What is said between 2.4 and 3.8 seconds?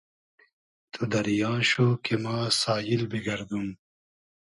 ساییل بیگئردوم